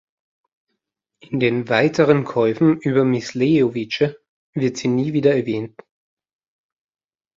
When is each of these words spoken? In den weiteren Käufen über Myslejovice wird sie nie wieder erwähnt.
In 1.19 1.39
den 1.39 1.69
weiteren 1.69 2.23
Käufen 2.23 2.77
über 2.79 3.03
Myslejovice 3.05 4.15
wird 4.55 4.77
sie 4.77 4.87
nie 4.87 5.13
wieder 5.13 5.35
erwähnt. 5.35 5.79